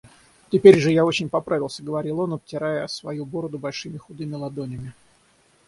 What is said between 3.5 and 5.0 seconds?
большими худыми ладонями.